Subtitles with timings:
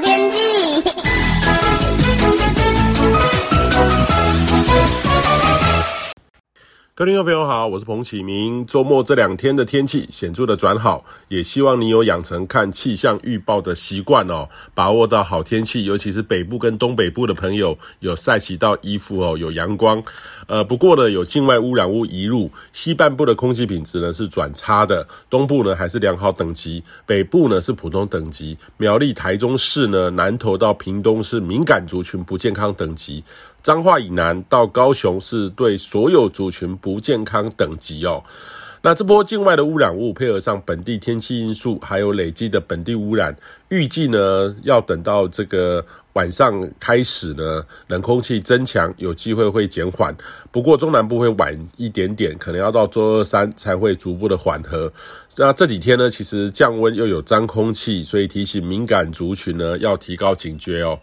[0.00, 0.47] 天气。
[6.98, 8.66] 各位听众朋友好，我是彭启明。
[8.66, 20.02] 周末这两天的天气显著的转好，也希望你有养成看气象预报的习惯哦，把握到好天气，尤其是北部跟东北部的朋友有晒洗到衣服哦，有阳光。
[20.48, 33.22] 呃，不过呢，有境外污染物移入，西半部的空气品质呢是转差的，东部呢还是良好等级，北部呢是普通等级，苗栗、台中市呢，南投到屏东是敏感族群不健康等级。
[33.68, 38.24] 彰化以南到高雄是对所有族群不健康等级哦。
[38.80, 43.36] 那这波境外的污染物配合上本地天气因素，还有累积的本地污染，
[43.68, 50.16] 预计呢要等到这个晚上开始呢，冷空气增强，有机会会减缓。
[50.50, 54.90] 不过中南部会晚一点点，可能要到周二三才会逐步的缓和。
[55.36, 60.98] 那这几天呢，其实降温又有脏空气，所以提醒敏感族群呢要提高警觉哦。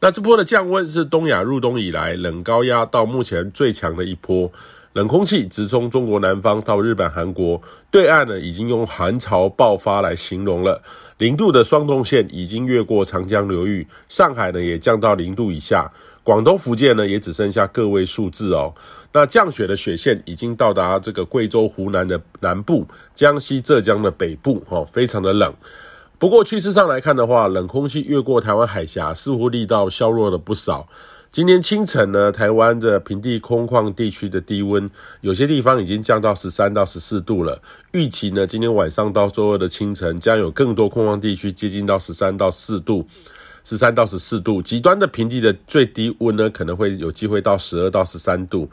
[0.00, 4.50] 那这波的降温是东亚入冬以来冷高压到目前最强的一波，
[4.92, 7.60] 冷空气直冲中国南方到日本、韩国
[7.90, 10.80] 对岸呢，已经用寒潮爆发来形容了。
[11.18, 15.90] 零度的霜冻线已经越过长江流域，上海呢也降到零度以下，
[16.22, 18.72] 广东、福建呢也只剩下个位数字哦。
[19.12, 25.52] 那降雪的雪线已经到达这个贵州、湖南的南部，江西、浙江的北部，哦，非常的冷。
[26.18, 30.88] 不过趋势上来看的话，冷空气越过台湾海峡，似乎力道削弱了不少。
[31.30, 37.62] 今天清晨呢，台湾的平地空旷地区的低温，有些地方已经降到十三到十四度了。
[37.92, 43.06] 预期呢，今天晚上到周二的清晨，将有更多空旷地区接近到十三到四度，
[43.62, 44.60] 十三到十四度。
[44.60, 48.68] 极端的平地的最低温呢，可能会有机会到十二到十三度。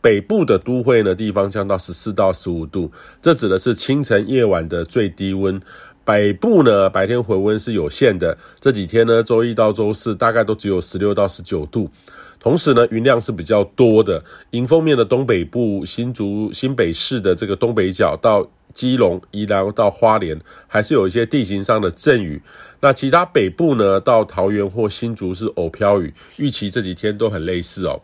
[0.00, 2.90] 北部的都会呢，地方降到十四到十五度。
[3.20, 5.60] 这指的是清晨夜晚的最低温。
[6.06, 8.38] 北部呢，白天回温是有限的。
[8.60, 11.90] 这几天呢，周一到周四大概都只有十六到十九度。
[12.38, 14.22] 同时呢，云量是比较多的。
[14.52, 22.40] 迎风面的东北部、新竹、新北市的这个东北角到基隆、宜兰到花莲，还是有一些地形上的阵雨。
[22.78, 26.14] 那其他北部呢，到桃园或新竹是偶飘雨。
[26.36, 28.00] 预期这几天都很类似哦。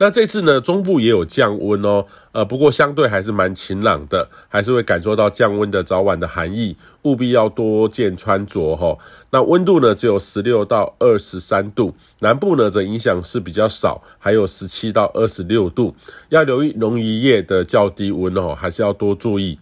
[0.00, 8.96] 那这次呢，中部也有降温哦，呃，不过相对还是蛮晴朗的，还是会感受到降温的早晚的寒意，务必要多件穿着哈。
[9.30, 15.92] 那温度呢，只有十六到二十三度，南部呢则影响是比较少，还有十七到二十六度，
[16.28, 19.58] 要留意农渔业的较低温哦，还是要多注意。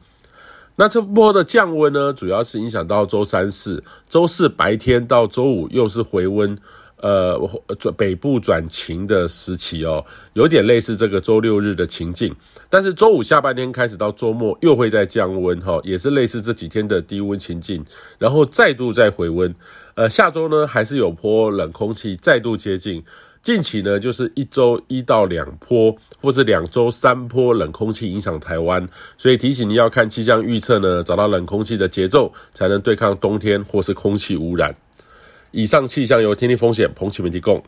[0.77, 6.57] 那这波的降温呢，主要是影响到周三四，周四白天到周五又是回温。
[7.03, 7.39] 呃，
[7.79, 12.35] 转北部转晴的时期哦，有点类似这个周六日的情境，
[12.71, 17.85] 但是周五下半天开始到周末又会再降温哈，也是类似这几天的低温情境，
[18.19, 19.55] 然后再度再回温。
[19.95, 23.05] 呃，下周呢还是有波冷空气再度接近，
[23.47, 34.75] 近期呢就是一周一到两波，或是两周三波冷空气影响台湾，所以提醒你要看气象预测呢，找到冷空气的节奏，才能对抗冬天或是空气污染。
[35.53, 37.63] 以上气象由天气风险彭启明提供。